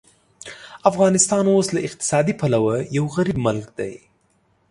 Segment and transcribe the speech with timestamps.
[0.89, 3.93] افغانستان اوس له اقتصادي پلوه یو غریب ملک دی.